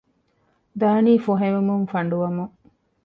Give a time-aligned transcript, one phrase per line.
[0.81, 2.53] ދާނީ ފޮހެވެމުން ފަނޑުވަމުން